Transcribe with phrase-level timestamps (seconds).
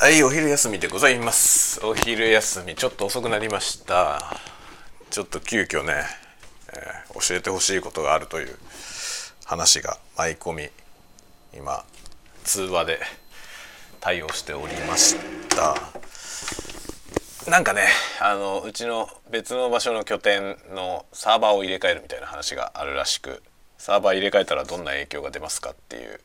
[0.00, 1.84] はいお昼休みでございます。
[1.84, 4.34] お昼休みちょっと遅くなりました。
[5.10, 5.92] ちょっと急遽ね、
[6.72, 8.56] えー、教えてほしいことがあるという
[9.44, 10.70] 話が舞い込み
[11.54, 11.84] 今
[12.44, 13.00] 通話で
[14.00, 15.16] 対応しておりまし
[15.50, 15.74] た。
[17.50, 17.82] なんかね
[18.22, 23.42] あのうちの別の場所の拠点のサーバーを入れ替えるみたいな話があるらしく
[23.76, 26.20] サーバー入れ替えたらどんな影響が出ますかっていう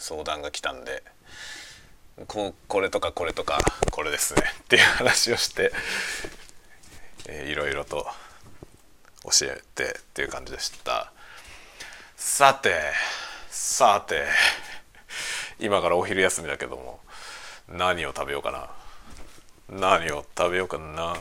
[0.00, 1.04] 相談が来たんで。
[2.26, 3.58] ここれとかこれとか
[3.92, 5.72] これですねっていう話をして、
[7.28, 8.06] えー、いろいろと
[9.24, 11.12] 教えてっていう感じでした。
[12.16, 12.74] さて
[13.48, 14.26] さて
[15.60, 17.00] 今からお昼休みだけども
[17.68, 18.70] 何を食べようかな？
[19.68, 21.16] 何を食べようかな？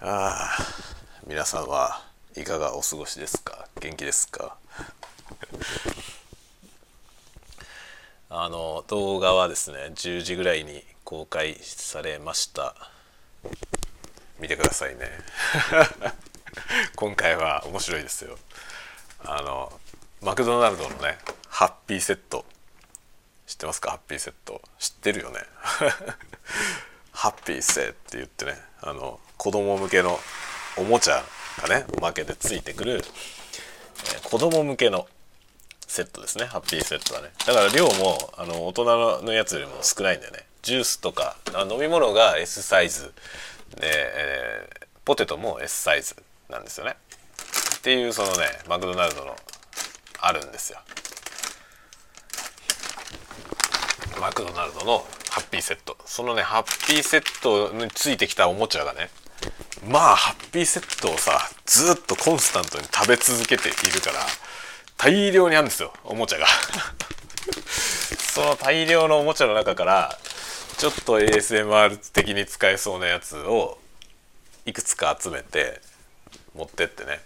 [0.00, 0.50] ああ
[1.26, 2.02] 皆さんは
[2.36, 3.66] いかがお過ごしですか？
[3.80, 4.56] 元気ですか？
[8.34, 12.74] あの動画はですね10時ぐらいに公開されました。
[14.40, 15.06] 見てくださいね。
[16.96, 18.38] 今回は面白いですよ。
[19.22, 19.70] あの
[20.22, 22.46] マクドナルドのねハッピーセット。
[23.46, 23.90] 知ってますか？
[23.90, 24.62] ハッピーセット。
[24.78, 25.40] 知ってるよね。
[27.12, 30.18] ハッピーセって言ってねあの子供向けの
[30.78, 31.22] おもちゃ
[31.60, 33.04] がねおまけでついてくる、
[34.06, 35.06] えー、子供向けの
[35.92, 36.46] セットですね。
[36.46, 37.28] ハッピーセットはね。
[37.46, 40.46] だから量もあの大人のやつよりも少ないんだよね。
[40.62, 41.36] ジュースとか
[41.70, 43.12] 飲み物が S サイズ
[43.76, 46.16] で、えー、ポテトも S サイズ
[46.48, 46.96] なんですよね。
[47.76, 49.36] っていうそのねマクドナルドの
[50.20, 50.78] あるんですよ。
[54.18, 55.96] マクドナルドのハッピーセット。
[56.06, 59.10] そのねハッピーセットについてきたおもちゃがね
[59.86, 64.20] まあハッピーセットをさずっとコンスタントに食べ続けているから
[65.02, 66.46] 大量にあるんですよおもちゃが。
[68.32, 70.16] その大量のおもちゃの中から
[70.78, 73.80] ちょっと ASMR 的に使えそうなやつを
[74.64, 75.80] いくつか集めて
[76.54, 77.20] 持ってってね。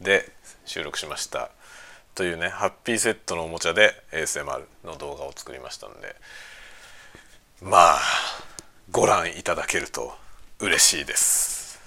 [0.00, 0.28] で
[0.66, 1.50] 収録しました。
[2.16, 6.16] というねハッピーセットのおもちゃで ASMR の動画を作りましたんで。
[7.60, 8.00] まあ
[8.90, 10.18] ご覧いただけると
[10.58, 11.78] 嬉しいです。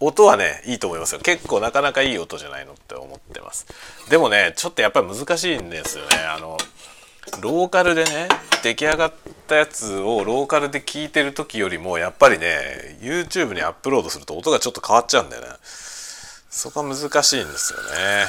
[0.00, 1.20] 音はねいいと思いますよ。
[1.20, 3.66] 結構なかなかいい音じゃないのって思ってます。
[4.10, 6.16] でもねちょっとやっぱり難しいんですよね。
[6.18, 6.58] あの
[7.40, 8.28] ローカルでね
[8.62, 9.12] 出来上がっ
[9.46, 15.48] たやつをローカルで聞いてる時よりもやっぱりね YouTube にアップロードすると音がちょっと変わっちゃうんだよね。
[16.50, 18.26] そこは難しいんですよね。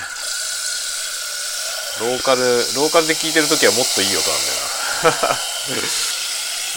[2.00, 5.38] ローカルローカルで聞いてる時はもっといい音なんだよな。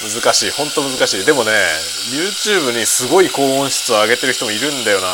[0.03, 0.51] 難しい。
[0.51, 1.27] 本当難しい。
[1.27, 1.53] でもね
[2.13, 5.09] YouTube にすごい高音質を上げてる人もいるんだよな。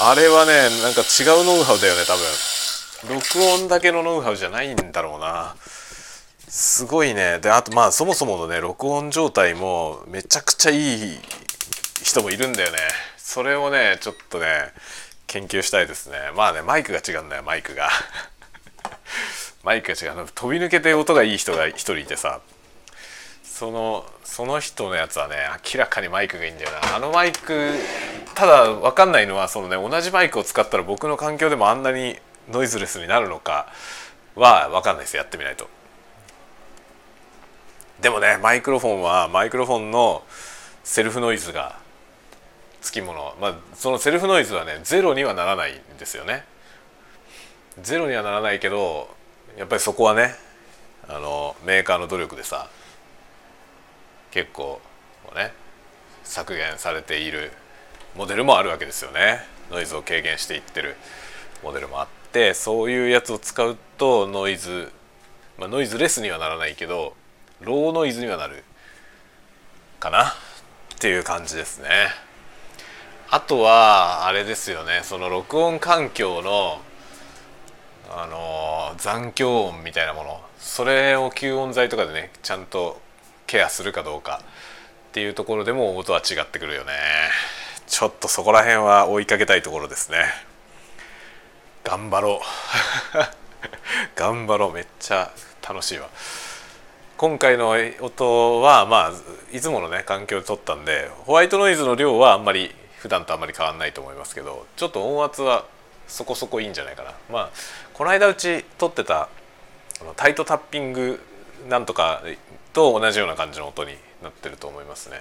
[0.00, 3.18] あれはねなんか違うノウハウだよね多分。
[3.20, 5.56] 録音だけのノウハウじゃないんだろうな。
[6.48, 7.40] すごいね。
[7.40, 11.18] であとまあそもそものね録音状態もめちゃくちゃいい
[12.02, 12.78] 人もいるんだよね。
[13.16, 14.72] それをねちょっとね
[15.26, 16.16] 研究したいですね。
[16.36, 17.90] まあねマイクが違うんだよマイクが。
[19.64, 20.28] マイクが違う。
[20.34, 22.40] 飛び抜けて音がいい人が一人いてさ。
[23.58, 25.34] そのその人のやつはね
[25.74, 26.94] 明らかにマイクがいいんだよな。
[26.94, 27.72] あのマイク
[28.36, 32.16] ただ分かんないのはそのね同じマイクを使ったら僕の環境でもあんなに
[32.52, 33.66] ノイズレスになるのか
[34.36, 35.16] は分かんないです。
[35.16, 35.68] やってみないと。
[38.00, 40.22] でもねマイクロフォンはマイクロフォンの
[40.84, 41.80] セルフノイズが
[42.80, 43.34] つきもの。
[43.40, 46.44] まあそのセルフノイズはねゼロにはならないんですよね。
[47.82, 49.08] ゼロにはならないけど
[49.56, 50.36] やっぱりそこはね
[51.08, 52.68] あのメーカーの努力でさ
[54.30, 54.80] 結構
[55.34, 55.52] ね
[56.24, 57.50] 削減されている
[58.16, 59.40] モデルもあるわけですよね。
[59.70, 60.96] ノイズを軽減していってる
[61.62, 64.90] モデルもあってそういうやつを使うとノイズ、
[65.58, 67.14] まあ、ノイズレスにはならないけど
[67.60, 68.64] ローノイズにはなる
[70.00, 70.28] かな？
[70.28, 70.32] っ
[70.98, 71.88] ていう感じですね。
[73.30, 75.00] あとはあれですよね。
[75.02, 76.80] その録音環境の
[78.10, 80.40] あの残響音みたいなもの。
[80.58, 83.00] それを吸音材とかでねちゃんと
[83.48, 84.42] ケアするかどうか
[85.08, 86.92] っていうところでも音は違ってくるよね。
[87.86, 90.18] ちょっとそこら辺は追いかけたいところですね。
[91.82, 92.42] 頑張ろ
[93.14, 93.18] う。
[94.14, 94.72] 頑張ろう。
[94.72, 95.32] めっちゃ
[95.66, 96.08] 楽しいわ。
[97.16, 99.12] 今回の音はまあ
[99.56, 105.64] いつものね環境で撮ったんでホワイトノイズの量はあんまり普段とあんまり変わんないと思いますけどちょっと音圧は
[106.06, 107.14] そこそこいいんじゃないかな。
[107.30, 107.50] まあ
[107.94, 109.30] この間うち撮ってた
[110.16, 111.20] タイトタッピング
[111.68, 112.22] なんとか
[112.78, 115.16] と同じような感じの音になってると思いますね。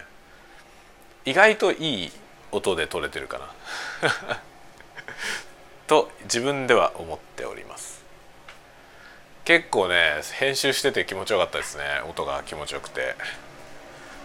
[1.25, 2.11] 意外といい
[2.51, 4.41] 音で撮れてるかな。
[5.87, 8.03] と自分では思っております。
[9.43, 11.83] 結構ね編集してて気持ちよかったですね。
[12.07, 13.15] 音が気持ちよくて。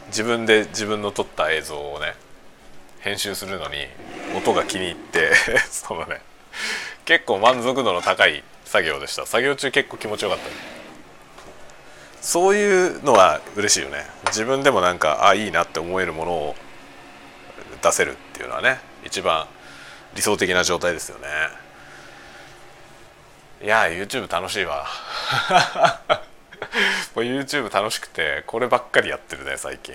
[0.08, 2.14] 自分で自分の撮った映像をね
[3.00, 3.87] 編集するのに
[4.37, 5.34] 音が気に入って
[5.70, 6.20] そのね
[7.06, 9.25] 結構満足度の高い作業でした。
[9.25, 10.81] 作業中結構気持ちよかった。
[12.22, 14.06] そういうのは嬉しいよね。
[14.26, 16.54] 自分でもなんかあいいなって思えるものを
[17.82, 19.46] 出せるっていうのはね一番
[20.14, 21.26] 理想的な状態ですよね。
[23.64, 24.86] いや YouTube 楽しいわ。
[27.16, 29.94] YouTube 楽しくてこればっかりやってるね最近。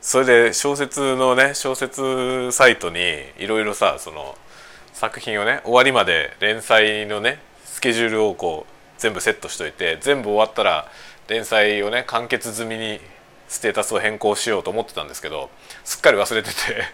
[0.00, 2.98] それで小説のね小説サイトに
[3.38, 4.38] いろいろさその
[4.94, 10.86] 作品をね終わりまで連載のねスケジュールをこう全部セットしといて全部終わったら
[11.26, 13.00] 連載をね完結済みに
[13.48, 15.50] ステータスを変更しようと思ってたんですけど
[15.82, 16.84] すっかり忘れてて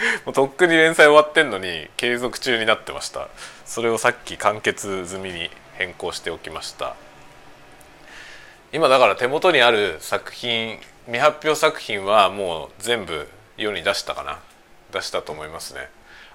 [0.24, 3.28] もうとっくに連載終わってんのに継続中になってました。
[3.66, 6.96] それをさっき完結済みに変更しておきました。
[8.72, 14.38] 今だから手元にある作品未発表作品はもう全部世に出したかな。
[14.92, 15.88] 出したと思いますね。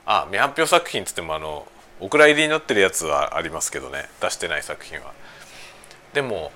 [0.06, 1.68] あ未発表作品つってもあの
[2.00, 4.10] お蔵入りになってるやつはありますけどね。
[4.22, 5.14] 出してない作品は。
[6.14, 6.52] でも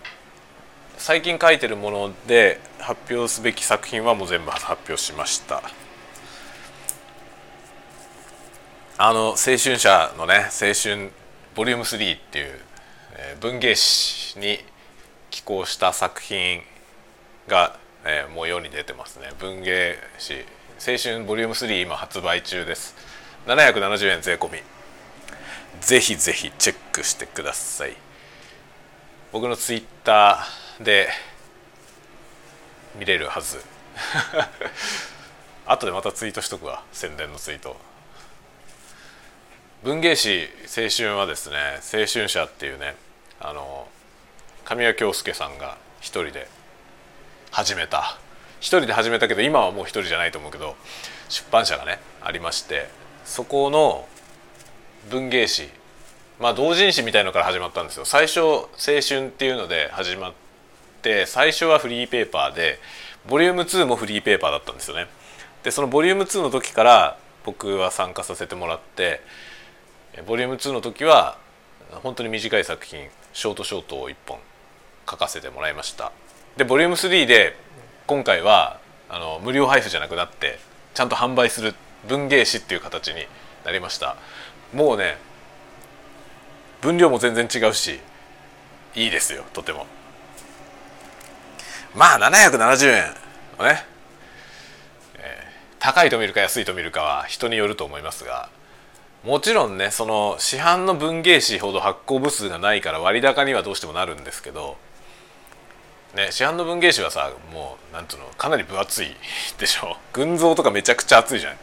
[0.98, 5.62] 最近書いてるもので発表すべき作品はもう全部発表しました。
[8.98, 11.12] あの青春社のね青春
[11.56, 12.60] ボリューム3っていう、
[13.16, 14.60] えー、文芸誌に
[15.30, 16.62] 寄稿した作品
[17.48, 19.30] が、えー、もう世に出てますね。
[19.40, 20.46] 文芸誌。
[20.86, 22.96] 青春ボリューム3今発売中です。
[23.48, 24.60] 770円税込み。
[25.81, 27.96] ぜひぜひチェックしてください。
[29.31, 31.10] 僕のツイッターで
[32.98, 33.64] 見れるはず。
[35.66, 36.84] 後でまたツイートしとくわ。
[36.92, 37.80] 宣伝のツイート。
[39.84, 42.96] 文芸誌青春はですね青春社っていうね
[43.40, 43.88] あの
[44.66, 46.48] 神谷京介さんが一人で
[47.52, 48.18] 始めた。
[48.60, 50.76] 一人で始めたけど今はもう一人じゃないと思うけど
[51.30, 52.90] 出版社がねありまして
[53.24, 54.08] そこの
[55.10, 55.70] 文芸誌。
[56.40, 58.06] まあ同人誌みたいのから始まったんですよ。
[58.06, 60.34] 最初青春っていうので始まっ
[61.02, 62.80] て最初はフリーペーパーで
[63.28, 65.08] ボリューム2もフリーペーパーだったんですよね。
[65.64, 69.22] でそのボリューム2の時から僕は参加させてもらって
[70.26, 71.38] ボリューム2の時は
[72.04, 74.38] 本当に短い作品ショートショートを1本
[75.10, 76.12] 書かせてもらいました。
[76.58, 77.56] でボリューム3で
[78.08, 78.80] 今回は
[79.10, 80.60] あの無料配布じゃなくなって
[80.94, 81.74] ちゃんと販売する
[82.08, 83.26] 文芸誌っていう形に
[83.66, 84.16] なりました。
[84.74, 85.18] もうね
[86.81, 88.00] 分量も全然違うし
[88.95, 89.86] いいですよとても。
[91.95, 93.04] まあ770円
[93.57, 93.83] のね、
[95.18, 98.50] えー、高いと見るか安いと見るかは人によると思いますが
[99.24, 104.77] もちろんねその市販の文芸誌ほど発行部数がないから割高にはどうしてもなるんですけど、
[106.16, 109.07] ね、市販の文芸誌はさもうなんていうのかなり分厚い
[109.57, 109.98] でしょ。
[110.13, 111.57] 群像とかめちゃくちゃ厚いじゃない。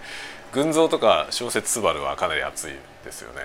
[0.52, 2.74] 群像とか小説「すばるはかなり厚い。
[3.06, 3.40] ですよね。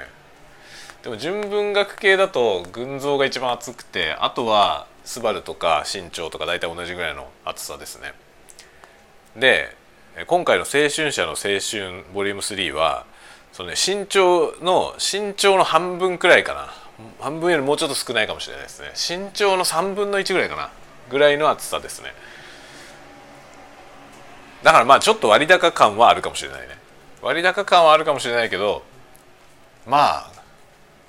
[1.03, 8.13] でも純文学系だと群像が一番厚くてあとは「すばるとか「身長」とか大体同じぐらいの厚さですね。
[9.35, 9.75] で
[10.27, 13.05] 今回の「青春社の青春ボリューム3は
[13.53, 16.73] そのね身長の身長の半分くらいかな。
[17.19, 18.91] 半分よりもうちょっと少ないかもしれないですね。
[19.25, 20.69] 身長の3分の1ぐらいかな。
[21.09, 22.13] ぐらいの厚さですね。
[24.61, 26.77] だからまあちょっと割高感はあるかもしれないね。
[27.23, 28.83] 割高感はあるかもしれないけど
[29.85, 30.31] まあ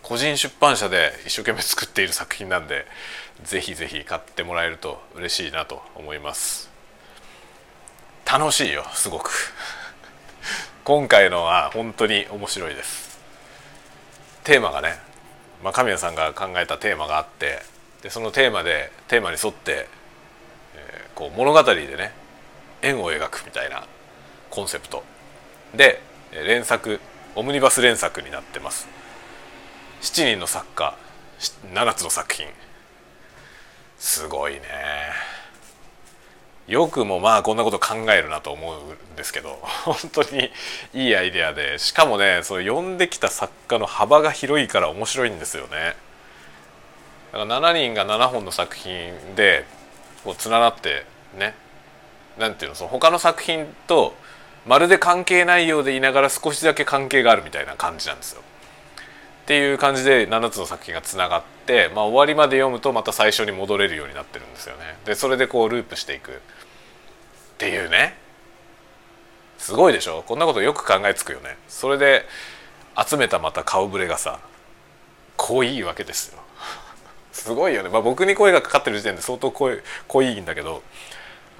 [0.03, 2.87] 個人出版社で一生懸命作っている作品なんで
[3.45, 6.71] ぜひぜひ買ってもらえると嬉しいなと思います。
[8.25, 9.31] 楽しいよすごく。
[10.85, 13.21] 今回のは本当に面白いです。
[14.43, 14.99] テーマがね、
[15.63, 17.61] まあ、神谷さんが考えたテーマがあって
[18.03, 19.87] でそのテーマでテーマに沿って、
[20.75, 22.13] えー、こう物語でね
[22.83, 23.85] 円を描くみたいな
[24.51, 25.05] コンセプト。
[25.75, 26.01] で
[26.33, 27.01] 連作
[27.35, 28.87] オムニバス連作になってます。
[30.03, 30.97] 7人の作家
[31.73, 32.47] 7つの作品。
[33.99, 34.61] すごいね。
[36.69, 40.51] よくもまあこんなこと考えるなと思うんですけど 本当に
[40.93, 41.79] いいアイデアで。
[41.79, 45.97] しかもねそ読んできた作家の幅が広いから面白いんですよね。
[47.33, 49.65] だから7人が7本の作品で
[50.23, 51.55] こう連なってね
[52.37, 54.15] なんていうのその他の作品と
[54.67, 58.43] まるで関係ないようでいながら少しだけ関係があるみたいな感じなんですよ。
[58.43, 64.97] っていう感じで7つの作品がつながって、まあ、終わりまで読むとまた最初に戻れるようになってるんですよね。
[65.05, 66.35] でそれでこうループしていくっ
[67.59, 68.17] ていうね
[69.59, 70.23] すごいでしょ？
[70.27, 71.57] こんなことよく考えつくよね。
[71.67, 72.25] それで
[72.97, 74.39] 集めたまた顔ぶれがさ
[75.37, 76.39] 濃いわけですよ。
[77.33, 80.83] すごいよね、まあ、僕に声がかかってる時点で相当濃い濃いんだけど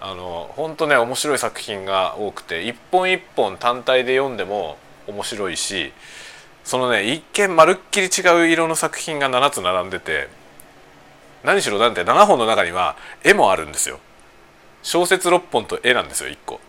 [0.05, 5.93] あの本当ね面白い作品が多くて一本一本単体で読んでも面白いし
[6.65, 10.29] そのね一見まるっきり違う色の作品が7つ並んでて
[11.45, 14.01] 何しろなんて7本の中には絵もあるんですよ。
[14.83, 16.61] 小説6本と絵なんですよ1個。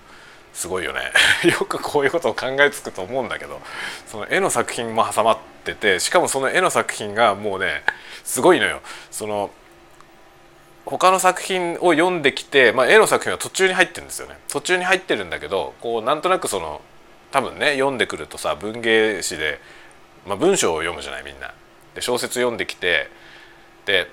[0.53, 1.11] すごいよね。
[1.49, 3.59] よくこういうことを考えつくと思うんだけど
[4.05, 7.83] その絵の作品も挟まっててしかもその絵の作品がもうね
[8.23, 8.81] すごいのよ。
[9.09, 9.49] その
[10.85, 16.81] 他の作品を読んできて、まあ、絵の作品は途中に入ってるんですよね途中に入ってるんだけどこうなんとなくその
[17.31, 19.59] 多分ね読んでくるとさ文芸誌で、
[20.27, 21.53] まあ、文章を読むじゃないみんな。
[21.95, 23.09] で小説読んできて
[23.85, 24.09] で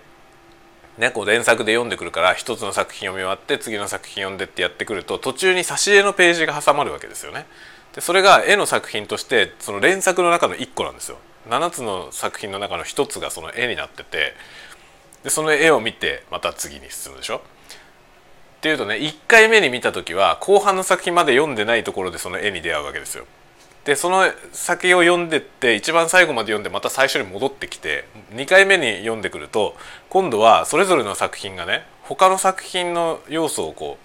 [0.98, 7.46] ね、こう連作で読んでくるから一つの作品読み終わって次の作品読んでってやってくると途中に挿絵のページが挟まるわけですよね。
[7.94, 11.16] でそれが絵の作品としてその連作の中の1個なんですよ。
[11.48, 14.34] 7つの作品の中の1つがその絵になってて
[15.24, 17.36] でその絵を見てまた次に進むでしょ？
[17.36, 17.40] っ
[18.60, 23.24] ていうとね1回目に見た時は後半の作品まで読んでないところでその絵に出会うわけですよ。
[23.84, 29.74] でその先を読んでって一番最後まで読んでまた最初に戻ってきて2回目に読んでくると
[30.10, 33.96] 今度はそれぞれの作品がね他の作品の要素をこ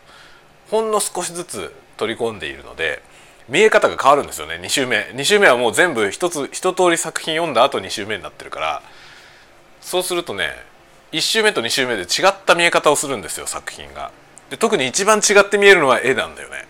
[0.67, 3.03] うほんの少しずつ取り込んでいるので
[3.49, 8.81] 見え方が変わるんですよね2週目2週目はもう全部一つ一通り作品読んだ後2週目になってるから
[9.81, 10.51] そうするとね
[11.15, 14.11] 1週目と2週目で違った見え方をするんですよ作品が。
[14.49, 16.67] で特に一番違って見えるのは絵なんだよね。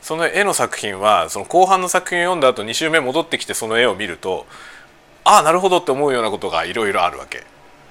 [0.00, 4.46] その絵の作品はその後半の作品を読んだ後2週目戻ってきてその絵を見ると
[5.24, 7.42] ああなるほどって思うようなことがいろいろあるわけ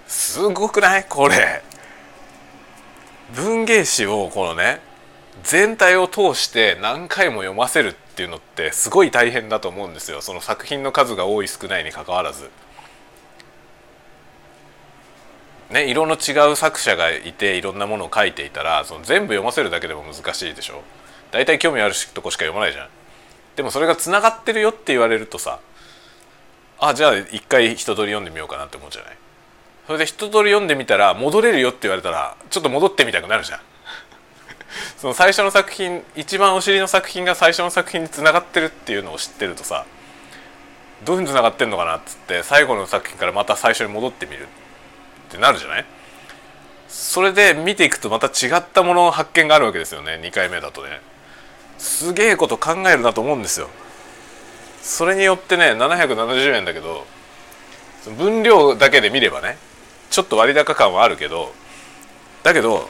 [0.08, 1.06] すごくない？
[1.10, 1.64] これ
[3.36, 4.80] 文芸誌をこのね
[5.44, 12.50] 全体を通して何回も読ませるっていうのってすごい大変だと思うんですよその作品の数が多い少ないにかかわらず。
[15.74, 20.84] ね、色の違う作者がいていろんなものを書いていたらその全部読ませるだけでも難しいでしょ。
[21.32, 22.90] 大体興味あるとこしか読まないじゃん。
[23.56, 25.60] でもそれがつながってるよって言われるとさ
[26.80, 29.18] あじゃあ一回一通り読んでみようかなって思うじゃない。
[29.88, 33.60] それで一通り読んでみたら戻れるよって言われたらちょっと戻ってみたくなるじゃん。
[34.98, 39.86] その最初の作品一番お尻の作品が最初の作品につながってるっていうのを知ってるとさ
[41.04, 44.48] どういうふうにつながってんのかなっつって最後の作品からまた最初に戻ってみる。
[45.34, 45.86] ってなるじゃない？
[46.88, 50.20] それで見ていくとまた違ったものの発見があるわけですよね。
[50.22, 51.02] 2回目だとね。
[51.80, 53.70] すげえこと考えるなと思うんですよ。
[54.82, 57.08] それによってね770円だけど
[58.18, 59.58] 分量だけで見ればね
[60.12, 61.54] ちょっと割高感はあるけど
[62.44, 62.90] だけど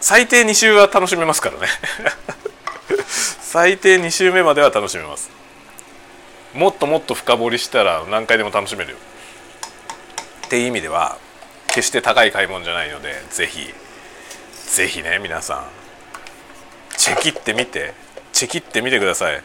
[0.00, 1.66] 最低2週は楽しめますからね。
[3.40, 5.30] 最低2週目までは楽しめます。
[6.54, 8.96] もっともっと深掘りしたら何回でも楽しめるよ。
[10.46, 11.18] っていう意味では
[11.76, 13.68] 決して高い買い物じゃないのでぜひ
[14.66, 15.64] ぜひね皆さん
[16.96, 17.92] チェキってみて
[18.32, 19.42] チェキってみてください。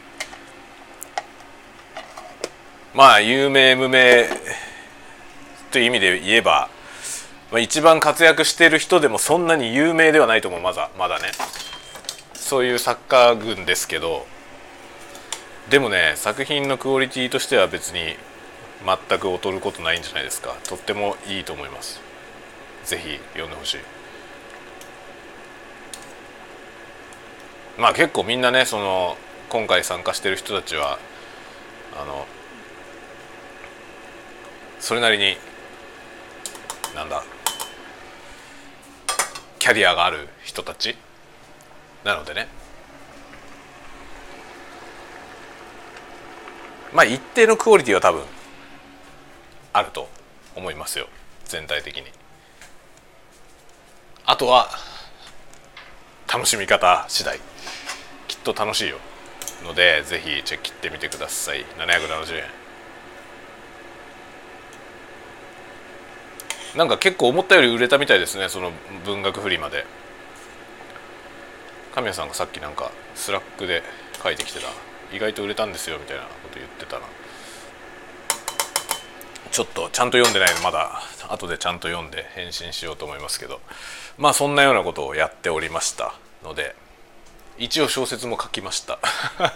[2.94, 4.26] まあ有名無名
[5.70, 6.70] という意味で言えば、
[7.50, 11.32] まあ、一番活躍している人でもそんなに有名ではないと思うまだまだね。
[12.32, 14.26] そういう作家群ですけど
[15.68, 18.16] でもね作品のクオリティとしては別に
[18.84, 20.56] 全く劣ることないんじゃないですか。
[20.66, 22.00] とってもいいと思います。
[22.84, 23.78] 是非読んでほしい。
[27.78, 29.16] まあ結構みんなねその
[29.48, 30.98] 今回参加してる人たちは
[32.00, 32.26] あの
[34.78, 35.36] それなりに
[36.94, 37.24] なんだ
[39.58, 40.96] キャリアがある人たち
[42.04, 42.48] なのでね。
[46.92, 48.22] まあ一定のクオリティは多分
[49.72, 50.08] あると
[50.54, 51.08] 思いますよ。
[51.44, 52.21] 全体的に。
[54.24, 54.68] あとは
[56.32, 57.40] 楽しみ方次第。
[58.28, 58.98] きっと楽しいよ。
[59.64, 61.64] のでぜひチェックしてみてください。
[61.76, 62.44] 770円。
[66.76, 68.72] なんか結構思ったより売れたみたいですねその
[69.04, 69.84] 文学フリマで。
[71.94, 73.82] 神谷さんがさっきなんか Slack で
[74.22, 74.68] 書いてきてた。
[75.14, 77.04] 意外と売れたんですよみたいなこと言ってたな。
[79.52, 83.60] ちょっとちゃんと読んでないのまだ後でちゃんと読んで返信しようと思いますけど。
[84.16, 86.14] まあそんなようなことをやっておりました。
[86.42, 86.74] ので
[87.58, 88.98] 一応小説も書きました。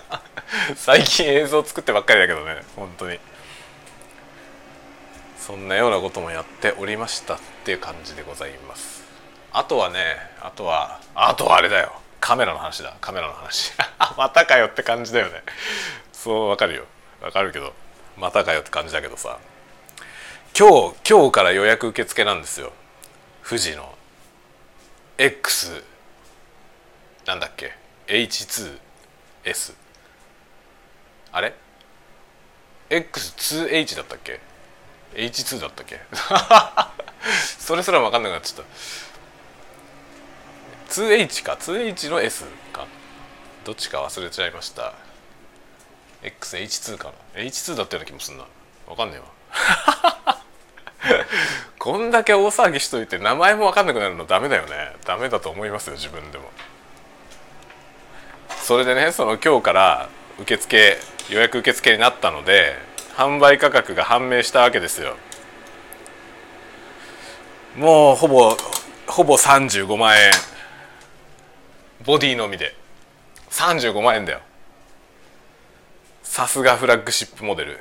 [0.77, 3.19] 最近映像作ってばっかりだけどね本当に。
[5.39, 9.03] そんなようなこともやっておりましたっていう感じでございます。
[9.51, 11.93] あとはねあとはあとはあれだよ。
[12.21, 12.95] カメラの話だ。
[13.01, 13.73] カメラの話。
[14.19, 15.43] またかよって感じだよね。
[16.13, 16.85] そうわかるよ。
[17.23, 17.73] わかるけど
[18.19, 19.39] またかよって感じだけどさ。
[20.59, 22.73] 今日今日から予約受付なんですよ。
[23.47, 23.95] 富士の。
[25.19, 25.85] X
[27.27, 27.75] なんだっけ。
[28.07, 29.75] H2S
[31.31, 31.53] あれ
[32.89, 34.41] ？X2H だったっけ
[35.13, 36.01] ？H2 だったっけ？
[37.61, 38.65] それすら分かんなくなっちゃっ
[40.89, 40.93] た。
[40.95, 41.59] 2H か。
[41.61, 42.87] 2H の S か。
[43.65, 44.95] どっちか忘れちゃいました。
[46.23, 47.43] XH2 かな。
[47.43, 48.47] H2 だったような気もすんな。
[48.87, 49.37] 分かんねえわ。
[51.79, 54.93] こんだけ大騒ぎしといて名前も分かんなくなるのダメだよね。
[55.05, 56.51] ダメだと思いますよ自分でも。
[58.63, 60.09] それでねその今日から
[60.41, 60.99] 受付
[61.31, 62.77] 予約受付になったので
[63.17, 65.17] 販売価格が判明したわけですよ。
[67.77, 68.57] もうほぼ
[69.07, 70.33] ほぼ35万円。
[72.05, 72.75] ボディのみで。
[73.51, 74.41] 35万円だよ。
[76.23, 77.81] さすがフラッグシップモデル。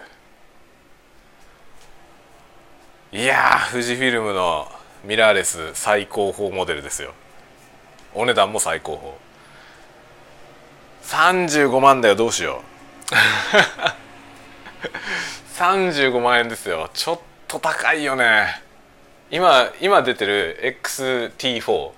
[3.16, 4.70] いや富士フィルムの
[5.06, 7.14] ミラーレス最高峰モデルですよ。
[8.14, 9.14] お値段も最高峰。
[11.02, 12.62] 35万だよどうしよ
[13.10, 13.16] う。
[15.58, 16.90] 35万円ですよ。
[16.94, 18.62] ちょっと高いよね。
[19.32, 21.92] 今今出てる XT4XT4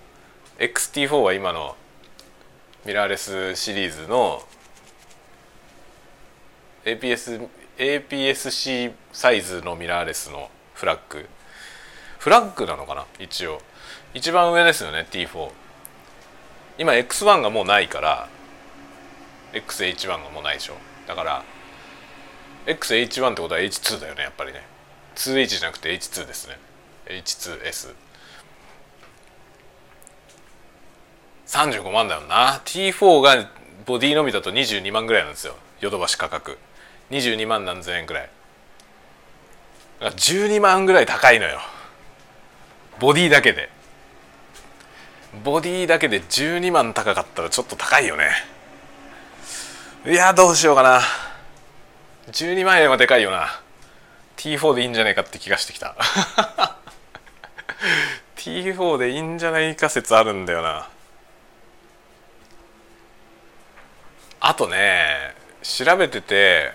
[0.59, 1.75] XT4 は今の
[2.85, 4.43] ミラーレスシリーズの
[6.85, 11.27] APS APS-C サイズのミラーレスのフラッグ。
[12.19, 13.05] フラッグなのかな？
[13.19, 13.61] 一応。
[14.13, 15.49] 一番上ですよね T4
[16.77, 18.29] 今 X1 がもうないから
[19.53, 20.75] XH1 がもうないでしょ。
[21.07, 21.43] だから
[22.67, 24.61] XH1 ってことは H2 だよねやっぱりね。
[25.15, 26.59] 2H じゃなくて H2 ですね。
[27.07, 27.95] H2S
[31.47, 32.61] 35万だよな。
[32.65, 33.49] T4 が
[33.85, 35.55] ボディのみだと22万ぐらいなんですよ。
[35.79, 36.59] ヨドバシ価格。
[37.09, 38.29] 22万何千円ぐらい。
[39.99, 41.59] 12万ぐらい高いのよ。
[42.99, 43.69] ボディだけで。
[45.43, 48.29] ボディだけで12万高かったらちょっと高いよね。
[50.05, 51.01] いやどうしようかな。
[52.31, 53.61] 12万円はでかいよな。
[54.37, 55.95] T4 でいいんじゃないかって気がしてきた。
[58.37, 60.89] T4 でいいんじゃないか説あるんだよな。
[64.39, 65.33] あとね
[65.63, 66.71] 調べてて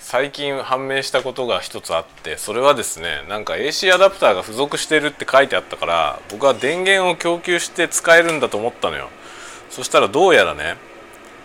[0.00, 9.08] 最近判明したことが一つあってそれはですねなんか AC アダプターが付属してるって書いてあったから僕は電源を供給して使えるんだと思ったのよ。
[9.68, 10.76] そしたらどうやらね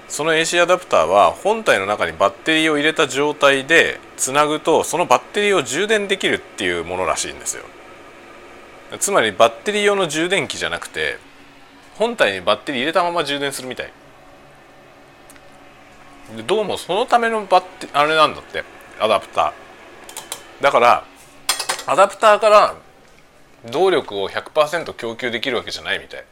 [0.08, 7.64] その AC アダプターは本体の中にバッテリーを入れた状態でつなぐとそのバッテリーを充電できるっていうものらしいんですよ。
[9.00, 11.18] つまりバッテリー用の充電器じゃなくて
[11.96, 13.94] 本体にバッテリー入れたまま充電するみたい。
[16.36, 18.63] でどうもそのためのバッテあれなんだって
[19.00, 20.63] アダプター。
[20.63, 21.06] だから
[21.88, 22.76] アダプターから
[23.70, 26.26] 動力を100%供給できるわけじゃないみたい。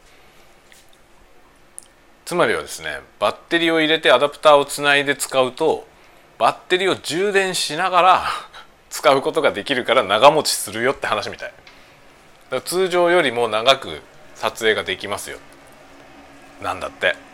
[2.26, 5.86] つまりはですねバッテリーを入れてアダプターをつないで使うと
[6.38, 8.24] バッテリーを充電しながら
[8.90, 11.54] 使うことができるから長持ちするよって話みたい。
[12.64, 14.02] 通常よりも長く
[14.36, 15.40] 撮影ができますよ。
[16.62, 17.29] なんだって。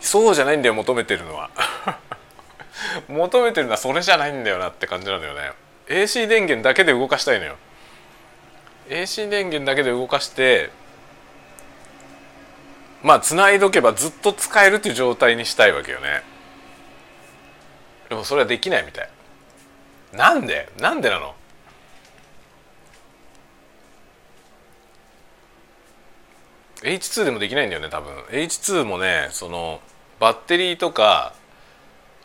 [0.00, 1.50] そうじゃないんだよ求めてるのは。
[3.08, 5.52] 求めてるのはそれじゃないんだよなって感じなんだよね。
[5.88, 7.56] AC 電源だけで動かしたいのよ。
[8.88, 10.70] AC 電源だけで動かして
[13.02, 16.22] まあつないどけばずっと使えるっていう状態にしたいわけよね。
[18.08, 19.08] でもそれはできないみたい。
[20.12, 20.68] なんで？
[20.78, 21.34] なんでなの？
[26.86, 28.14] H2 でもできないんだよね多分。
[28.30, 29.80] H2 もねその
[30.20, 31.34] バッテリーとか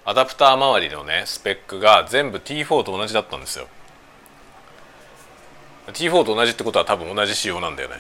[0.06, 3.68] アダプター周りのねスペックが全部 T4 と同じだったんですよ。
[5.88, 7.96] T4 と同じってことは多分同じ仕様なんだよね。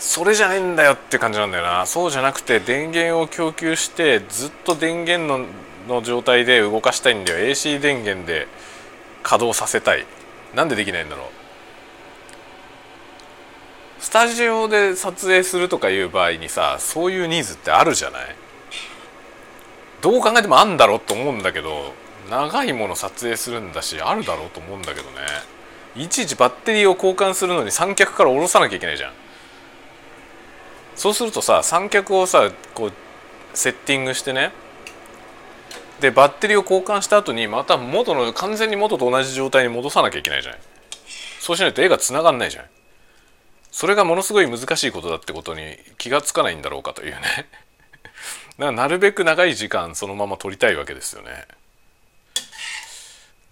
[0.00, 1.86] それじゃないんだよって感じなんだよな。
[1.86, 5.46] そうじゃなくて電源を供給してずっと電源の
[5.86, 7.46] の状態で動かしたいんだよ。
[7.46, 8.48] AC 電源で
[9.22, 10.04] 稼働させたい。
[10.56, 11.45] なんでできないんだろう。
[13.98, 18.36] スタジオで撮影するとかいう場合にさそういうニーズってあるじゃない？
[20.02, 21.94] どう考えてもあんだろうと思うんだけど
[22.30, 25.16] 長いもの撮影するんだしあるだろうと思うんだけどね。
[25.96, 29.12] いちいちバッテリーを交換するのに三脚から下ろさなきゃいけないじゃん。
[30.94, 32.92] そうするとさ三脚をさこう
[33.54, 34.52] セッティングしてね。
[36.00, 40.60] でバッテリーを交換した後にまた元の完全に元と同じ状態に戻さなきゃいけないじゃない。
[41.40, 42.70] そうしないと絵がつながんないじゃない
[43.76, 47.20] それがものすごい難しいことだってことに気がつかないんだろうかというね。
[47.20, 47.46] だか
[48.56, 51.46] らなるべく長い時間そのまま撮りたいわけですよね。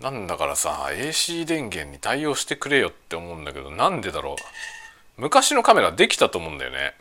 [0.01, 5.21] なんだからさ AC 電源に対応してくれよって思うんだけどなんでだろう。
[5.21, 6.95] 昔のカメラできたと思うんだよね。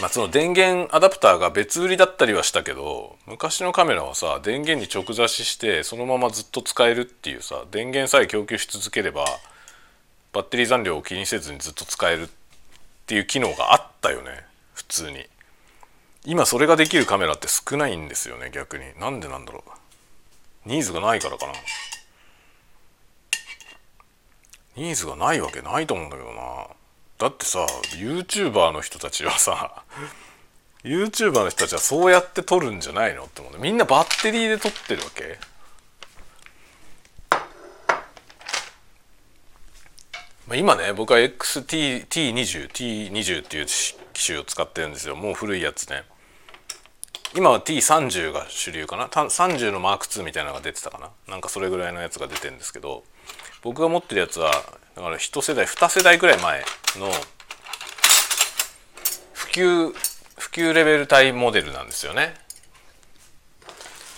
[0.00, 9.24] まあその電源アダプターが別売りだったりはしたけど昔のカメラはさ電源に直差ししてそのままずっと使えるっていうさ電源さえ供給し続ければ
[10.32, 12.28] バッテリー残量を気にせずにずっと使えるっ
[13.06, 14.44] ていう機能があったよね。
[14.74, 15.26] 普通に。
[16.24, 18.84] 今それができるカメラって少ないんですよね逆に。
[19.00, 20.68] なんでなんだろう。
[20.68, 21.52] ニーズがないからかな。
[24.76, 26.66] ニーズがないわけないと思うんだけどな。
[27.18, 29.82] だってさ YouTuber の人たちはさ
[30.84, 35.38] YouTuber の人たちはそうやって撮るんじゃないのって思うみんなバッテリーで撮ってるわけ。
[40.48, 43.66] まあ、今ね僕は XT20T20 っていう
[44.14, 45.14] 機種を使ってるんですよ。
[45.14, 46.04] もう古いやつね。
[47.36, 49.08] 今は T30 が主流かな。
[49.08, 51.10] 30のマーク2みたいなのが出てたかな。
[51.28, 53.04] なんかそれぐらいのやつが出てるんですけど
[53.62, 54.50] 僕が持ってるやつは
[54.96, 56.64] だから1世代2世代ぐらい前
[56.96, 57.10] の
[59.34, 59.92] 普及
[60.38, 62.32] 普及レベル帯モデルなんですよね。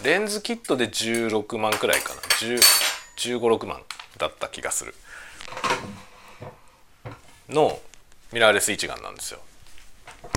[0.05, 2.21] レンズキットで16万くらいかな。
[2.21, 2.61] 1
[3.17, 3.83] 5 6万
[4.17, 4.95] だった気がする。
[7.51, 7.79] の
[8.33, 9.41] ミラーレス一眼なんですよ。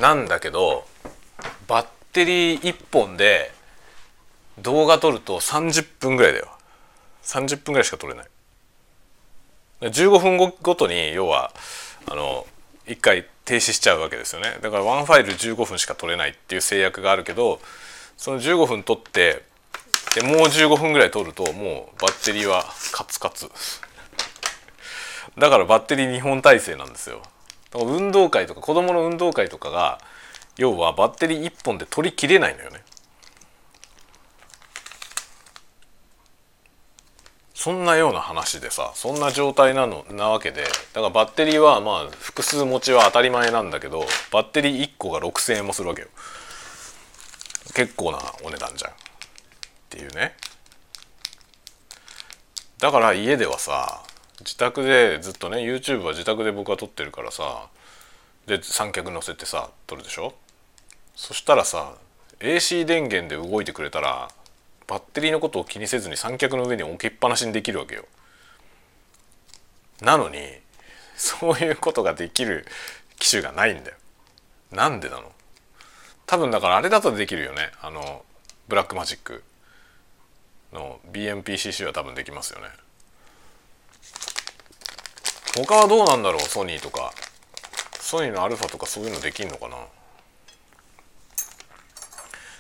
[0.02, 0.86] なんだけど
[1.68, 3.52] バッテリー1本で
[4.60, 6.48] 動画撮ると30分ぐらいだよ。
[7.24, 8.26] 30分ぐらいしか撮れない。
[9.82, 11.52] 15分ごとに要は
[12.10, 12.48] あの
[12.88, 14.58] 1回停止しちゃうわけですよね。
[14.62, 17.60] だからワンファイル15分しか撮れないっていう制約があるけど
[18.18, 19.44] その15分撮って
[20.16, 23.50] でもう15分ぐらい撮るともうバッテリーはカツカツ。
[25.38, 27.22] だからバッテリー2本体制なんですよ。
[27.72, 30.00] だから運動会とか子供の運動会とかが
[30.58, 32.84] 要はバッテリー1本で取りきれないのよね。
[37.56, 46.10] そんなような話でさそんな状態なのなわけでだからバッテリーはまあ複数持ちは当たり前なんだけどバッテリー1個が6,000円もするわけよ。
[47.74, 48.92] 結構なお値段じゃん。
[48.92, 48.96] っ
[49.90, 50.36] ていうね。
[52.80, 54.04] だから家ではさ
[54.46, 57.70] 自宅でずっとね YouTube は自宅で僕は撮ってるからさ
[58.46, 60.34] で三脚乗せてさ撮るでしょ？
[61.16, 61.94] そしたらさ
[62.40, 64.30] AC 電源で動いてくれたら
[64.88, 68.06] バッテリーのことを気にせずに三脚の上に置きっぱなしにできるわけよ。
[70.02, 70.40] なのに
[71.16, 72.66] そういうことができる
[73.18, 73.98] 機種がないんだよ。
[74.72, 75.32] なんでなの？
[76.26, 77.72] 多分だからあれだとできるよね。
[77.82, 78.26] あの
[78.68, 79.44] ブラックマジック
[80.74, 82.68] の BMPCC は多分できますよね。
[85.56, 86.40] 他はどうなんだろう？
[86.42, 87.14] ソニーとか。
[88.00, 89.78] ソニーのアルファとかそういうのできんのかな？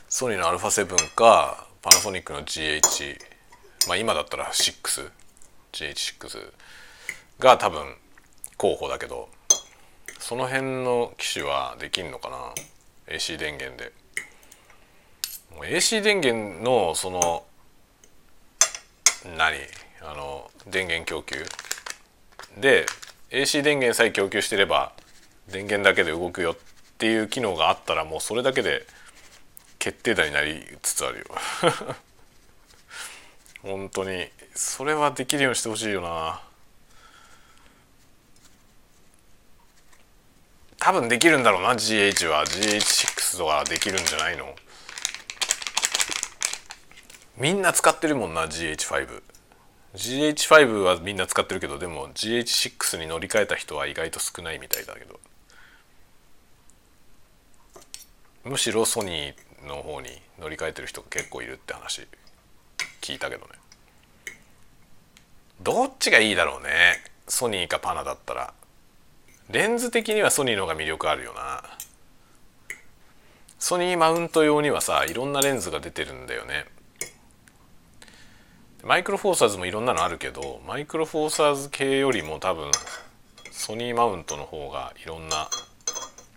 [0.07, 3.17] ソニーの α7 かパナソニックの GH
[3.87, 6.53] まあ今だったら 6GH6
[7.39, 7.95] が多分
[8.57, 9.27] 候補だけど
[10.19, 12.53] その辺の機種はできんのかな
[13.07, 13.91] ？AC 電源で。
[15.61, 17.43] AC 電源のその
[19.35, 19.57] 何？
[20.01, 21.43] あの電源供給。
[22.57, 22.85] で
[23.31, 24.93] AC 電源さえ供給してれば
[25.51, 26.55] 電源だけで動くよっ
[26.97, 28.85] ていう機能があったらもうそれだけで
[29.79, 31.25] 決定打になりつつあるよ。
[33.61, 34.29] 本当に。
[34.55, 36.41] それはできるようにしてほしいよな。
[40.79, 42.45] 多分できるんだろうな GH は。
[42.45, 44.55] GH6 とかできるんじゃないの？
[47.37, 49.23] みんな使ってるもんな GH5
[49.95, 55.19] GH5 はみんな使ってるけどでも GH6 に乗り換えた人は意外と少ないみたいだけど。
[58.43, 62.05] むしろソニーの方に乗り換えてる人が結構いるって話
[63.01, 63.51] 聞いたけどね。
[65.61, 66.97] どっちがいいだろうね。
[67.27, 68.53] ソニーかパナだったら。
[69.49, 71.63] レンズ的にはソニーの方が魅力あるよな。
[73.59, 76.65] ソニーマウント用にはさいろんなレンズが出てるんだよね。
[78.83, 82.69] マイクロフォーサーズもいろんなのあるけどマイクロフォーサーズ系よりも多分
[83.49, 85.47] ソニーマウントの方がいろんな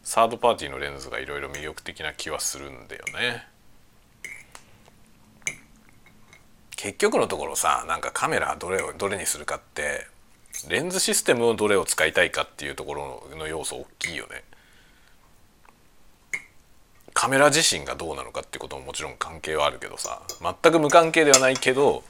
[0.04, 3.48] サードパーティーのレンズがいろいろ魅力的な気はするんだよね。
[6.76, 10.06] 結局のところさなんかカメラどれをどれにするかって
[10.68, 14.44] レンズシステムをどれを使いたいかっていうところの要素大きいよね。
[17.12, 22.04] カメラ自身がどうなのかってことももちろん関係はあるけどさ全く無関係ではないけど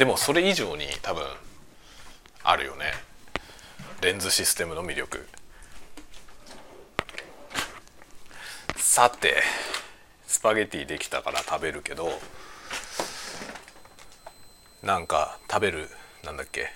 [0.00, 1.22] でもそれ以上に多分
[2.42, 2.86] あるよね。
[4.00, 5.28] レンズシステムの魅力。
[8.78, 9.42] さて
[10.26, 12.18] スパゲティできたから食べるけど
[14.82, 15.90] なんか食べる
[16.24, 16.70] なんだっけ？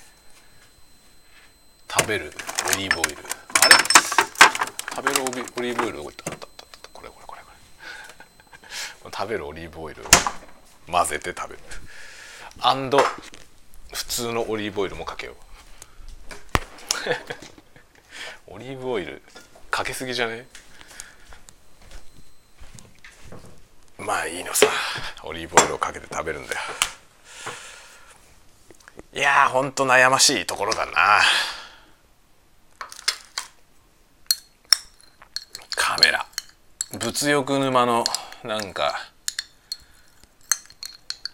[1.89, 2.31] 食べる
[2.75, 3.17] オリーブオイル。
[3.63, 3.75] あれ？
[4.97, 6.31] 食べるオリーブオイルどこ行った？
[6.93, 7.49] これこれこれこ
[9.07, 9.09] れ。
[9.17, 10.05] 食べるオリーブオイルを
[10.93, 11.63] 混ぜて食べる。
[13.93, 15.37] 普通のオリーブオイルもかけよう。
[18.55, 19.23] オリーブオイル
[19.71, 20.47] かけすぎじゃね？
[23.99, 24.67] まあいいのさ。
[25.23, 26.61] オリーブオイルをかけて食べるんだよ。
[29.13, 30.93] いやーほんと悩ましいところだな。
[35.77, 36.27] カメラ。
[36.93, 38.05] 物欲沼の
[38.43, 39.14] なんか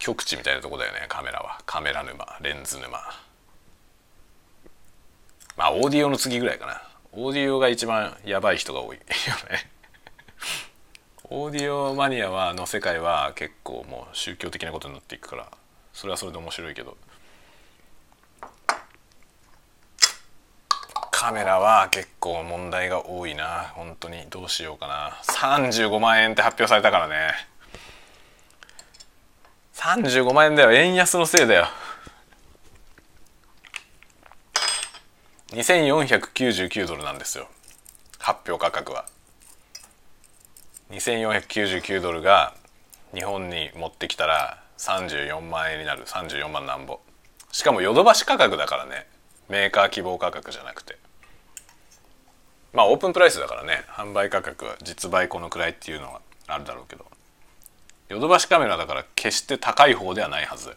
[0.01, 1.59] 極地みたいなとこだよねカメラは。
[1.67, 2.97] カメラ沼レンズ沼。
[5.55, 6.81] まあオーディオの次ぐらいかな。
[7.11, 9.69] オーディオが一番やばい人が多いよね。
[11.29, 15.47] オーディオマニアはの世界は結構もう宗教的なことになっていくから。
[15.93, 16.97] それはそれで面白いけど。
[21.11, 23.71] カメラは結構問題が多いな。
[23.75, 24.25] 本当に。
[24.31, 25.11] どうしようかな。
[25.25, 27.50] 35万円って発表されたからね。
[29.81, 30.71] 35万円だよ。
[30.73, 31.67] 円安のせいだよ。
[35.47, 37.47] 2499ドルなんですよ。
[38.19, 39.05] 発表価格は。
[40.91, 42.53] 2499ドルが
[43.15, 46.05] 日本に持ってきたら34万円になる。
[46.05, 46.99] 34万なんぼ。
[47.51, 49.07] しかもヨドバシ価格だからね。
[49.49, 50.99] メーカー希望価格じゃなくて。
[52.71, 53.83] まあオープンプライスだからね。
[53.87, 57.10] 販売価格は実売このくらいっていうのはあるだろうけど。
[58.11, 60.75] ヨドバシカメラだから決して高い方ではないはず。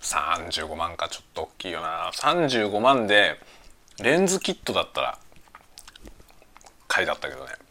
[0.00, 2.10] 35万かちょっと大きいよな。
[2.14, 3.38] 35万で
[4.00, 5.18] レンズキットだったら
[6.88, 7.63] 買いだったけどね。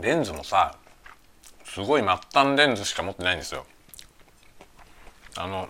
[0.00, 0.76] レンズもさ
[1.64, 3.64] すごい末端レンズしか持ってないんですよ。
[5.36, 5.68] あの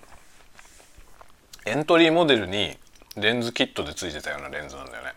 [1.66, 2.76] エントリーモデルに
[3.16, 5.12] レンズキットでついてたようなレンズなんだよね。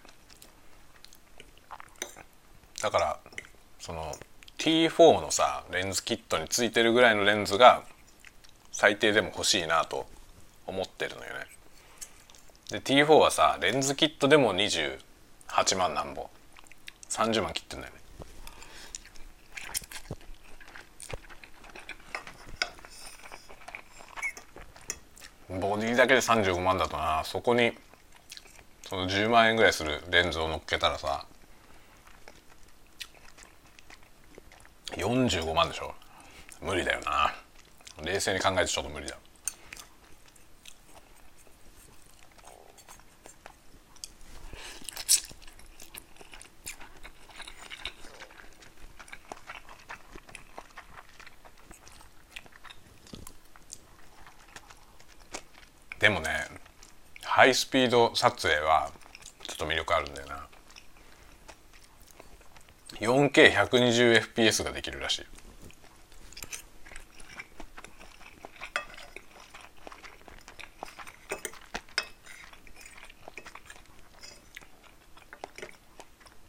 [2.81, 3.19] だから
[3.79, 4.13] その
[4.57, 7.83] T4 のさレンズキットについてるぐらいのレンズが
[8.71, 10.05] 最低でも欲しいなと
[10.67, 11.45] 思ってるのよね。
[12.71, 14.97] で T4 はさレンズキットでも28
[15.77, 16.29] 万なんぼ。
[17.09, 18.02] 30万切ってんだよね。
[25.49, 27.73] ボディだけで35万だとなそこに
[28.87, 31.25] その10万円ぐらいするレンズを乗っけたらさ
[34.91, 35.95] 45万でしょ。
[36.61, 37.33] 無理だよな。
[38.03, 39.17] 冷静に考えてちょっと無理だ
[55.99, 56.29] でもね
[57.33, 58.91] ハイスピード撮影は
[59.47, 60.47] ちょっと魅力あるんだよな。
[62.99, 65.25] 4K120fps ができるらしい。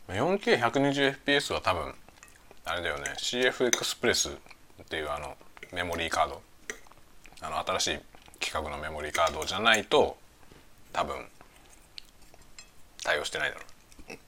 [0.09, 1.95] 4K120fps は多分
[2.67, 3.05] あれだよね。
[3.17, 5.35] CF エクスプレスっていうあの
[5.73, 6.43] メモリーカード。
[7.41, 7.91] あの新しい
[8.35, 10.23] 規格のメモリーカードじゃないと
[10.95, 11.17] 多分
[13.03, 14.19] 対応してないだろう。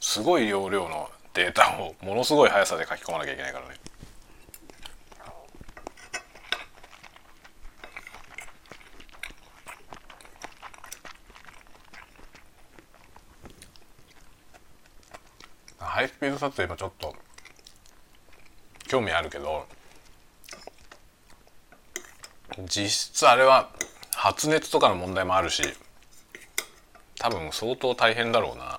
[0.00, 3.76] すごい容量のデータを ものすごい速さで書き込まなきゃいけないからね。
[15.78, 17.14] ハイスピード撮影もちょっと
[18.88, 19.68] 興味あるけど
[22.64, 23.70] 実質あれは
[24.22, 25.64] 発熱とかの問題もあるし
[27.18, 28.78] 多分相当大変だろうな。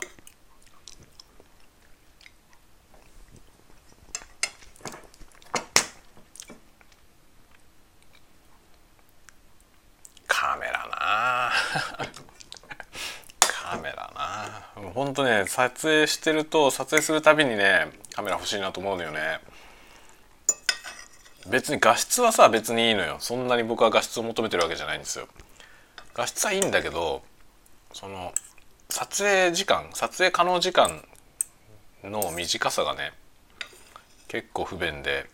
[10.28, 11.52] カメラな。
[13.46, 14.92] カメラな。
[14.94, 19.42] ほんとね撮影してると撮影するたびにねカメラ欲しいなと思うのよね。
[21.50, 23.18] 別に画質はさ別にいいのよ。
[23.20, 25.28] そんなに僕は画質を求めてるわけじゃないんですよ。
[26.14, 27.22] 画質はいいんだけど
[27.92, 28.34] その
[28.90, 31.04] 撮影時間撮影可能時間
[32.04, 33.12] の短さがね
[34.28, 35.30] 結構不便で。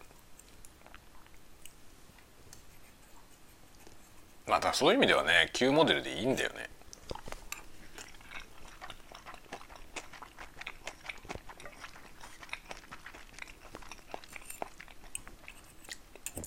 [4.48, 6.70] またそういう意味ではね旧モデルでいいんだよね。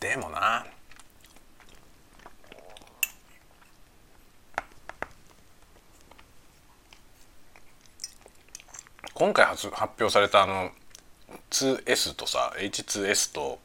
[0.02, 0.66] でもな。
[9.14, 10.72] 今回発発表されたあの
[11.50, 13.60] 2S とさ H2S と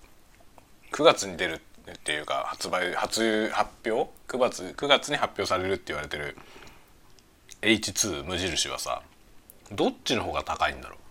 [0.92, 6.38] 9月に出るっていうか発売発発表9月 ,9 月に発表されるって言われてる
[7.64, 9.02] H2 無印はさ
[9.72, 11.07] どっちの方が高いんだろう？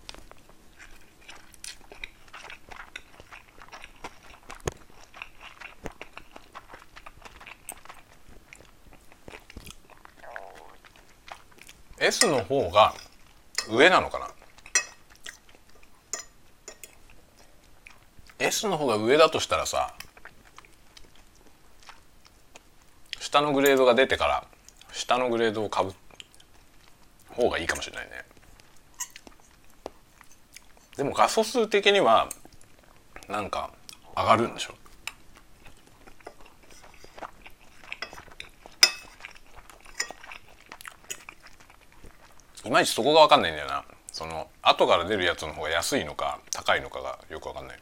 [12.07, 12.95] ？S の方が
[13.69, 14.29] 上なのかな
[18.39, 19.93] ？S の方が上だとしたらさ
[23.19, 24.45] 下のグレードが出てから
[24.93, 25.93] 下のグレードを買う
[27.35, 28.13] 方がいいかもしれないね
[30.97, 32.29] でも画素数的には
[33.29, 33.73] なんか
[34.17, 34.75] 上がるんでしょ？
[42.67, 43.85] いまいちそこが分かんないんだよな。
[44.13, 47.79] その後から出るやつの方が安いのか高いのかがよく分かんない。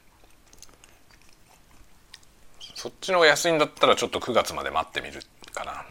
[2.74, 5.20] そっちの方が安いんだったらちょっと9月まで待ってみる
[5.52, 5.84] かな。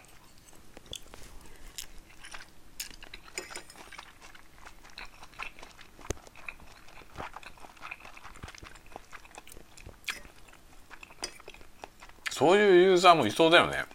[12.30, 13.86] そういうユーザーもいそうだよね。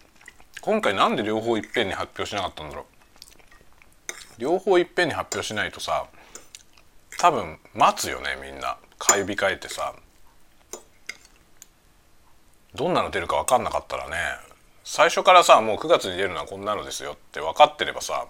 [0.63, 2.98] 今回なんで両方いっぺんに発表しなかったんだろう。
[4.39, 6.07] 両方いっぺんに発表しないとさ
[7.19, 8.79] 多分待つよねみんな。
[8.99, 9.95] 買い控えてさ。
[12.75, 14.17] どんなの出るか分かんなかったらね。
[14.85, 18.27] 最初からさもう9月に出るのはこんなのですよって分かってればさ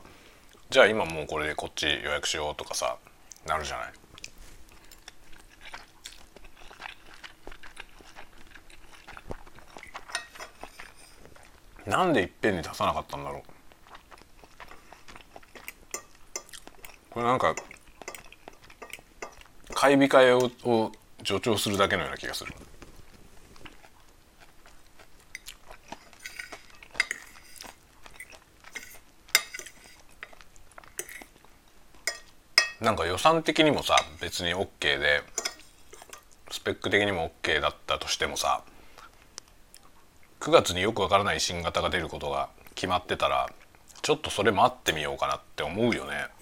[0.70, 2.96] じゃあ今もうこれでこっち予約しようとかさ
[3.46, 3.92] なるじゃない。
[11.90, 13.57] なんでいっぺんに出さなかったんだろう。
[17.18, 17.52] これなんか
[19.74, 20.92] 買い控えをを
[21.24, 22.54] 助長するだけのような気がする。
[32.80, 35.24] なんか予算的にもさ別に OK で
[36.52, 38.62] スペック的にも OK だったとしてもさ
[40.38, 43.50] 9月によくわからない新型が出ることが決まってたら
[44.02, 46.37] ちょっとそれ待ってみようかなって思うよね。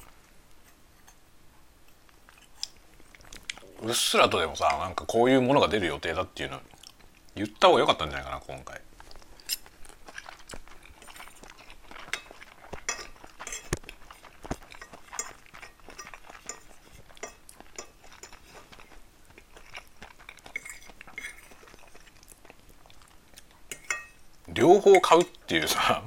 [3.83, 6.61] うっすらとでもさなんかこういうものが出る予定だっていうの
[7.35, 8.81] 言った方が良かったんじゃないかな今回
[24.49, 26.03] 両方買うっていうさ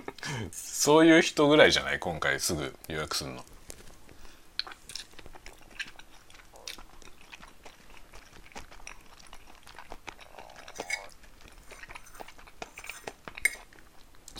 [0.50, 1.98] そういう人ぐらいじゃない？
[1.98, 3.44] 今回すぐ予約するの。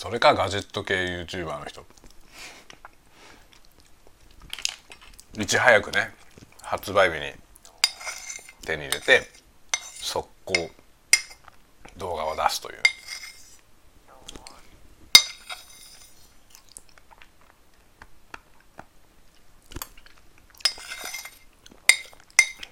[0.07, 1.85] それかガジェット系 YouTuber の人。
[5.37, 6.15] いち早くね
[6.63, 7.33] 発売日に
[8.65, 9.23] 手に入れて
[10.01, 10.71] 速攻
[11.97, 12.77] 動画を出すという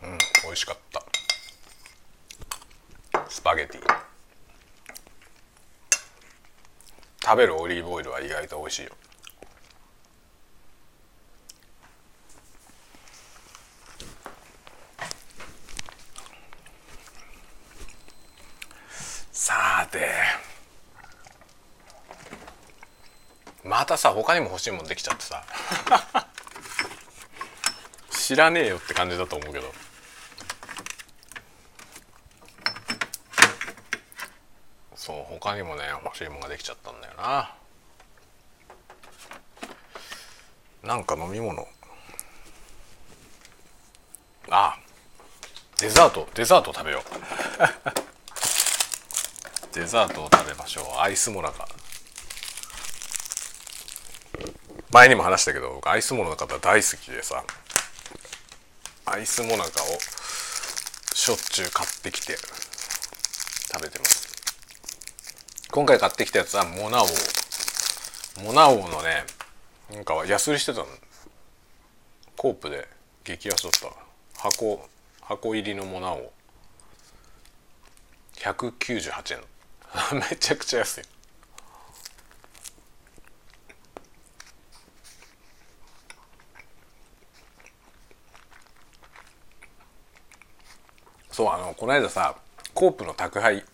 [0.05, 1.03] うん美味しかった
[3.29, 4.05] スパゲティ
[7.35, 8.93] 食べるオリーブオイルは意外と美味しいよ。
[19.33, 20.13] さて。
[23.65, 25.43] またさ他にも欲しいもんできちゃってさ。
[28.13, 29.84] 知らねえよって感じだと思うけど。
[35.25, 37.55] そう他にもね欲しいものができちゃったんだよな。
[40.83, 41.67] なんか飲み物。
[44.51, 44.79] あ
[45.81, 46.29] デザート。
[46.35, 47.05] デザート食べよう。
[49.75, 51.01] デザートを食べましょう。
[51.01, 51.67] アイスモナカ。
[54.91, 57.43] 前にも話したけど僕アイスモナカ大好きでさ。
[59.07, 59.87] アイスモナカを
[61.15, 62.37] しょっちゅう買ってきて
[63.73, 64.24] 食べてます。
[65.75, 67.07] 今回買ってきたやつはモナ王。
[68.45, 69.25] モナ王のね
[69.93, 70.87] なんか安売りしてたの。
[72.37, 72.87] コープで
[73.25, 74.41] 激安だった。
[74.41, 74.89] 箱
[75.21, 76.31] 箱入りのモナ王。
[78.37, 79.35] 198
[80.13, 80.21] 円。
[80.31, 81.05] めちゃくちゃ安い。
[91.33, 92.37] そうあのこの間さ
[92.75, 93.65] コープの宅配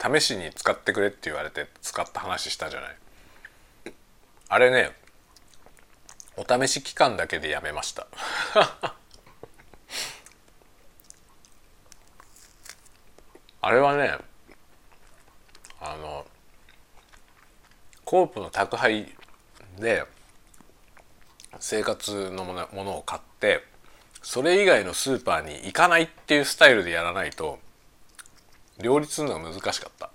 [0.00, 2.96] 試しに使ってくれって言われて使った話したじゃない。
[4.48, 4.92] あれね
[6.36, 8.06] お試し期間だけでやめました。
[13.62, 14.16] あれはね
[15.80, 16.26] あの
[18.04, 19.14] コープの宅配
[19.78, 20.04] で
[21.58, 23.64] 生活のものを買って
[24.22, 27.58] それ以外のスーパーに行かないっていうスタイルでやらないと
[28.80, 30.10] 両立するのが難しかった。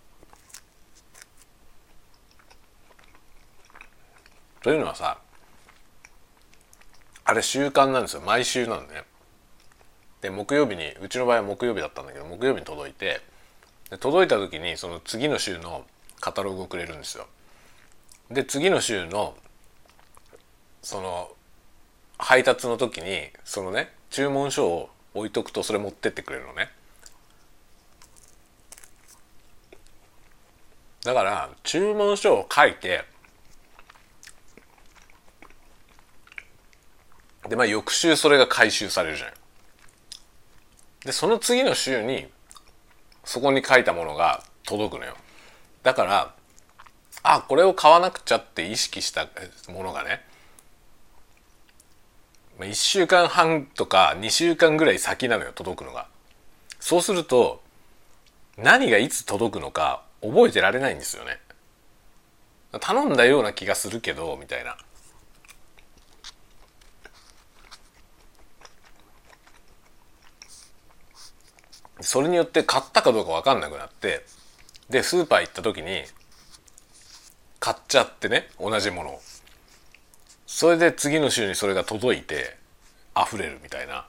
[4.62, 5.20] というのはさ
[7.24, 9.04] あれ習慣なんですよ毎週なんでね。
[10.22, 13.22] で木曜日にうちの場合は木曜日だったんだけど木曜日に届いて
[13.92, 15.86] で届いた時にその次の週の
[16.20, 17.28] カタログをくれるんですよ。
[18.32, 19.36] で次の週の
[20.82, 21.30] その
[22.18, 26.72] 配達の時にそのね注文書を置いとくとそれ持ってってくれるのね
[31.06, 33.06] だから注文書を書いて
[37.48, 39.30] でまあ翌週それが回収されるじゃん。
[41.06, 42.28] でその次の週に
[43.24, 45.16] そこに書いたものが届くのよ。
[45.84, 46.34] だから
[47.22, 49.28] あこれを買わなくちゃって意識した
[49.72, 50.26] ものがね
[52.58, 56.08] 1週間半とか2週間ぐらい先なのよ届くのが。
[56.80, 57.62] そうすると
[58.58, 61.40] 何がいつ届くのか覚えてられないんですよね。
[62.80, 64.78] 頼んだような気がするけどみたいな。
[72.02, 74.26] それによって買ったかどうか分かんなくなって
[74.90, 76.04] でスーパー行った時に
[77.60, 79.22] 買っちゃってね同じものを。
[80.46, 82.58] それで次の週にそれが届いて
[83.18, 84.08] 溢れるみたいな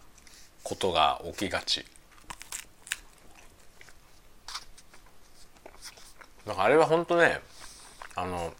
[0.63, 1.85] ことが起きがち。
[6.47, 7.41] だからあれは本当ね
[8.15, 8.53] あの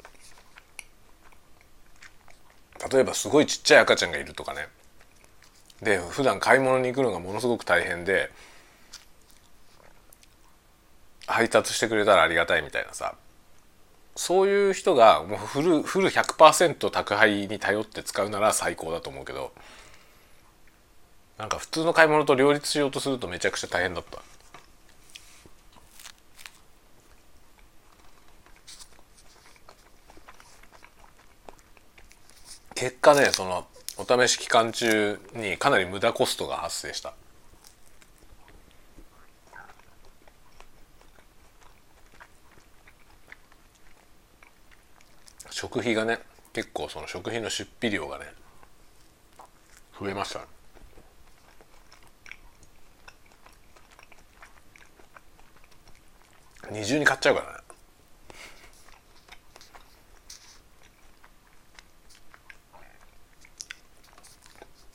[2.93, 4.69] 例えばすごいちっちゃい赤ちゃんがいるとかね
[5.83, 8.31] で普段買い物に行くのがものすごく大変で
[11.27, 13.15] 配達してくれたらありがたいみたいなさ
[14.15, 19.53] そういう人がもうフルフル100%宅配に頼って使うなら最高だと思うけど
[21.39, 24.23] なんか普通の買い物と両立しようとするとめちゃくちゃ大変だった。
[32.77, 33.67] 結果ねその
[33.97, 37.15] お試し期間中にかなり無駄コストが発生した。
[45.51, 46.19] 食費がね
[46.53, 48.27] 結構その食品の出費量がね
[49.99, 50.41] 増えました。
[56.71, 57.66] 二重に買っちゃうからね。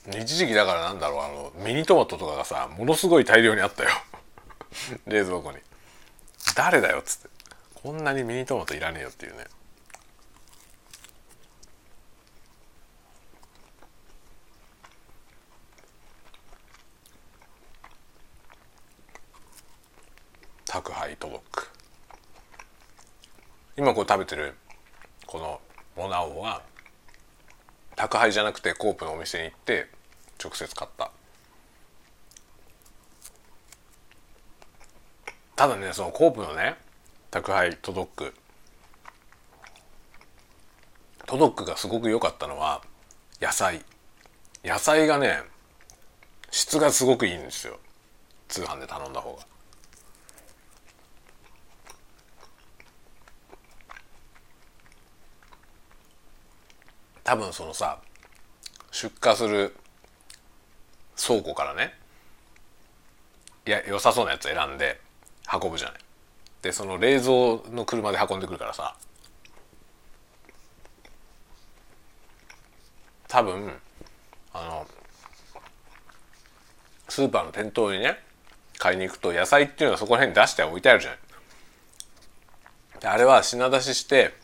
[0.08, 3.90] 一時期だからなんだろうあのミニトマトとかがさものすごい大量にあったよ。
[5.06, 5.58] 冷蔵庫に。
[6.56, 7.28] 誰だよっつって。
[7.74, 9.46] こんなにミニトマトいらねえよっていうね。
[20.66, 21.70] 宅配届く。
[23.76, 24.54] 今こう食べてる
[25.26, 25.60] この
[25.96, 26.62] モナオは
[28.02, 29.86] 宅配じゃなくてコープのお店に行って
[30.42, 31.12] 直接買った。
[35.54, 36.74] ただねそのコープのね
[37.30, 38.34] 宅配届く
[41.26, 42.82] 届くがすごく良かったのは
[43.40, 43.84] 野菜。
[44.64, 45.40] 野菜がね
[46.50, 47.78] 質がすごくいいんですよ。
[48.48, 49.51] 通販で頼んだ方が。
[57.24, 57.98] 多分そのさ
[58.90, 59.74] 出荷する
[61.16, 61.94] 倉庫からね
[63.66, 65.00] いや良さそうなやつ選んで
[65.52, 65.98] 運ぶじゃない。
[66.62, 68.96] でその冷蔵の車で運んでくるからさ
[73.28, 73.72] 多分
[74.52, 74.86] あの
[77.08, 78.18] スーパーの店頭にね
[78.78, 81.18] 買いに行くと野菜っていうのはそこら辺に出して置いてあるじゃない。
[83.00, 84.34] であれは品出しして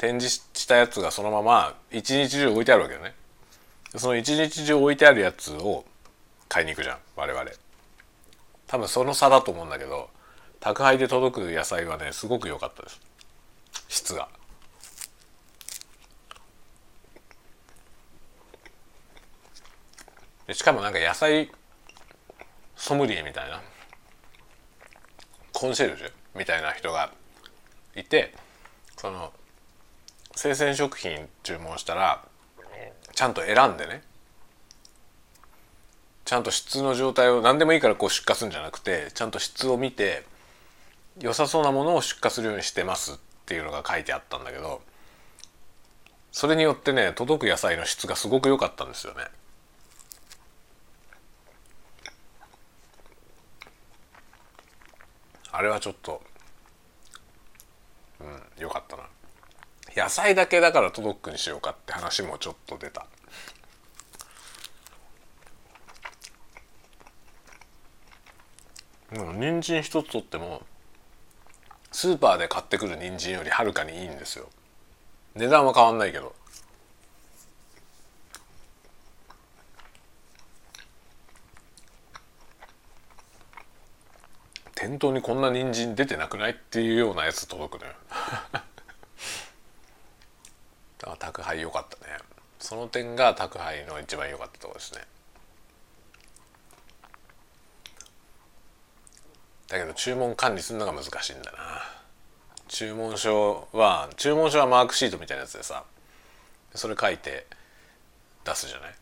[0.00, 3.14] 展示したやつがそのまま一日中置いてあるわけよね。
[3.94, 5.84] その一日中置いてあるやつを
[6.48, 7.50] 買いに行くじゃん我々。
[8.66, 10.08] 多分その差だと思うんだけど
[10.58, 12.98] 宅配で届く野菜はねすごく良かったです。
[13.88, 14.30] 質が。
[20.50, 21.52] しかもなんか野菜
[22.74, 23.60] ソムリエみたいな
[25.52, 27.12] コンシェルジュみたいな人が
[27.94, 28.34] いて
[28.96, 29.30] その
[30.34, 32.24] 生鮮食品注文したら
[33.14, 34.02] ちゃんと選んでね
[36.24, 40.24] ちゃんと質の状態を何でもいいからこう出荷するんじゃなくてちゃんと質を見て
[41.20, 43.16] 良さそうなものを出荷するようにしてますっ
[43.46, 44.80] ていうのが書いてあったんだけど
[46.32, 49.24] それによってね届く野菜の質がすごく良かったんですよね。
[55.52, 56.22] あれはちょっと
[58.20, 59.02] うんよかったな
[59.96, 63.06] 野菜だけだからトドックにしようかって話もちょっと出た。
[69.12, 70.62] うん人参一つとっても
[71.90, 74.48] スーパーで買ってくる人参よりはるかにいいんですよ。
[75.34, 76.34] 値段は変わんないけど。
[84.76, 86.52] 店頭にこんな人参出てなくない？
[86.52, 87.92] っていうようなやつ届くのよ。
[91.00, 92.18] だから宅配良かったね。
[92.58, 95.00] その点が宅配の一番良かったところですね。
[99.68, 101.58] だけど注文管理するのが難しいんだな。
[102.68, 105.84] 注文書は注文書はマークシートみたいなやつでさ
[106.74, 107.46] それ書いて
[108.44, 108.94] 出すじゃない。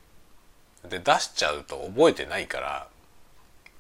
[0.89, 2.89] で出しちゃうと覚えてないから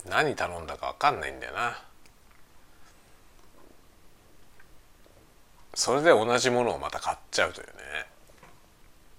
[0.08, 1.82] 何頼んだか分かんないんだよな。
[5.78, 7.72] それで同じものをまた買っちゃうというね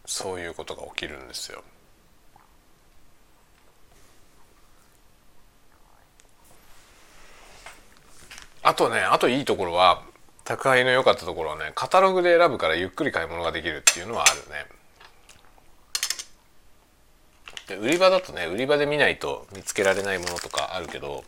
[0.05, 1.63] そういうことが起きるんですよ。
[8.61, 10.03] あとねあといいところは
[10.43, 14.65] 宅配の良かったところはねカタログで選ぶからゆっくり買い物ができるっていうのはあるね。
[17.69, 21.23] で売り場だとね売り場で見ないと見つけられないものとかあるけど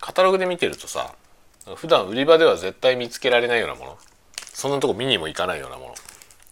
[0.00, 1.14] カタログで見てるとさ
[1.74, 3.98] 普段売り場では絶対見つけられないようなもの。
[4.52, 5.94] そんなとこ見にも行かないようなもの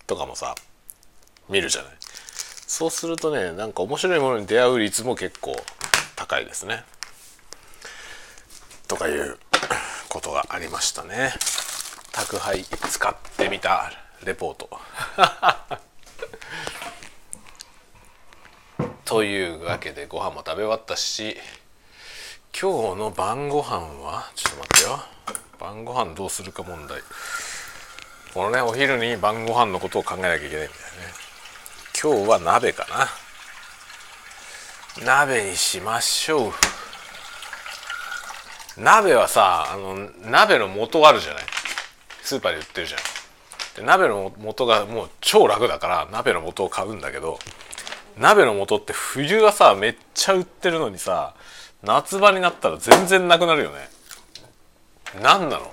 [0.07, 0.55] とかもさ
[1.49, 1.93] 見るじゃない。
[2.67, 5.55] そうするとねなんか面白いものに出会う率も結構
[6.17, 6.83] 高いですね。
[8.89, 9.39] とかいう
[10.09, 11.33] ことがありましたね。
[12.11, 13.93] 宅配使ってみた
[14.25, 14.69] レポート。
[19.05, 21.37] というわけでご飯も食べ終わったし
[22.57, 24.31] 今日の晩ご飯は？
[24.37, 25.01] ちょっと待ってよ。
[25.59, 27.01] 晩ご飯どうするか問題。
[28.33, 30.69] このねお昼に晩ご飯のことを考えなきゃいけないんだよね。
[32.01, 32.87] 今日は鍋か
[35.05, 35.05] な。
[35.05, 36.53] 鍋にしましょう。
[38.81, 41.43] 鍋はさあの鍋の素あるじゃない。
[42.23, 43.01] スーパーで売ってるじゃん。
[43.81, 47.41] で鍋の素がもう超楽だから鍋の素を買うんだけど
[48.17, 51.35] 鍋の素って冬はさめっちゃ売ってるのにさ
[51.85, 53.89] 夏場になったら全然なくなるよね。
[55.23, 55.73] 何なの？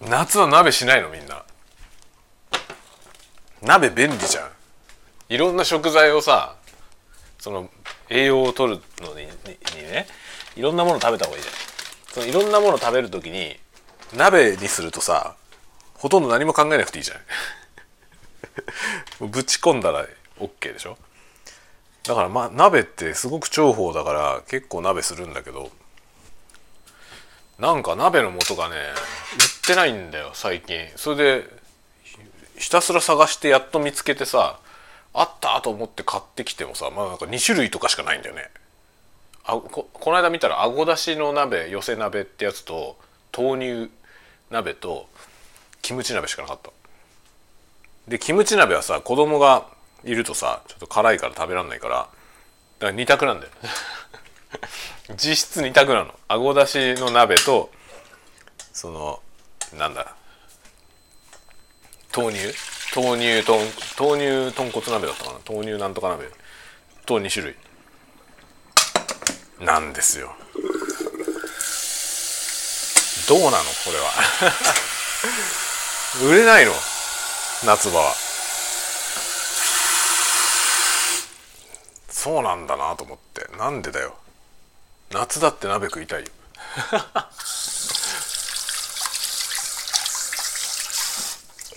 [0.00, 1.44] 夏は鍋しないのみんな。
[3.62, 4.50] 鍋便利じゃん。
[5.28, 6.56] いろんな食材をさ
[7.38, 7.68] その
[8.08, 10.06] 栄養を取るのにね
[10.54, 11.54] いろんなもの食べた方がいいじゃん。
[12.12, 13.56] そのいろんなもの食べる時に
[14.16, 15.34] 鍋にするとさ
[15.94, 17.18] ほとんど何も考えなくていいじゃん。
[19.28, 20.06] ぶち込んだら
[20.38, 20.96] OK でしょ？
[22.06, 25.70] だからまあ鍋ってすごく重宝だから結構鍋するんだけど
[27.58, 28.80] なんか鍋の素がね売っ
[29.66, 30.76] てないんだよ最近。
[30.96, 31.48] それで
[32.58, 34.58] ひたすら探してやっと見つけてさ
[35.14, 38.50] あったと思って買ってきてもさまあなんか2種類とかしかないんだよね。
[39.44, 42.96] あここの間見たらあごだしの鍋寄せ鍋ってやつと
[43.36, 43.92] 豆乳
[44.50, 45.08] 鍋と
[45.82, 46.70] キムチ鍋しかなかった。
[48.08, 49.66] でキムチ鍋はさ子供が
[50.04, 52.08] いるとさちょっと辛いから食べらんないから
[52.78, 53.52] だから2択なんだよ。
[55.16, 56.14] 実質2択なの。
[56.28, 57.70] あごだしの鍋と
[58.72, 59.22] その
[59.74, 60.14] なんだ
[62.14, 62.54] 豆乳？
[62.94, 63.58] 豆乳と
[64.02, 65.38] 豆乳豚骨鍋だったかな？
[65.48, 66.28] 豆乳なんとか鍋。
[67.04, 67.56] と2種類。
[69.60, 70.34] なんですよ。
[73.28, 73.56] どうなの？
[73.58, 74.12] これは。
[76.28, 76.72] 売れないの？
[77.64, 78.14] 夏場は。
[82.26, 83.46] そうなんだなと思って。
[83.56, 84.16] なんでだよ。
[85.12, 86.26] 夏だって鍋食いたいよ。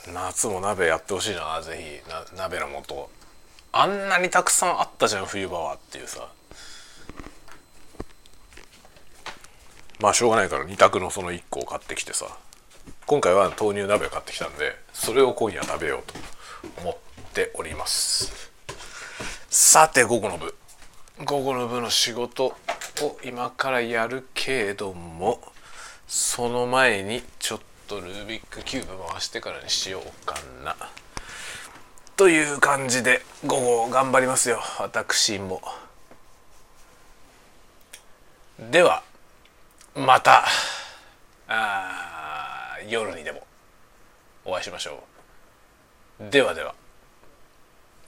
[0.11, 1.61] 夏も鍋やってほしいな。
[1.61, 2.09] ぜひ。
[2.09, 3.11] な鍋の素。
[3.73, 6.27] あんなにたくさんあったじゃん冬場はっていうさ。
[9.99, 12.25] まあしょうがないから2択のその1個を買ってきてさ。
[13.05, 16.15] 今回は豆乳鍋を買ってきたんでそれを今夜食べようと
[16.81, 16.97] 思っ
[17.35, 18.48] ております。
[19.51, 20.53] さて午後の部
[21.25, 22.45] 午後の部の仕事
[23.01, 25.41] を今からやるけれども
[26.07, 30.75] その前にちょっとルービックキューブ回してからにしようかな。
[32.15, 34.59] という感じで午後頑張りますよ。
[34.79, 35.63] 私も。
[38.69, 39.01] では
[39.95, 40.45] また
[41.47, 43.47] あ夜にでも
[44.45, 45.03] お会いしましょ
[46.21, 46.29] う。
[46.29, 46.75] ではでは。